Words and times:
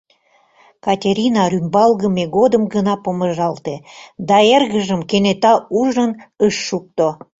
Катерина 0.85 1.43
рӱмбалгыме 1.51 2.25
годым 2.37 2.63
гына 2.73 2.93
помыжалте 3.03 3.75
да 4.27 4.37
эргыжым 4.55 5.01
кенета 5.09 5.53
ужын 5.79 6.11
ыш 6.45 6.55
шукто. 6.67 7.07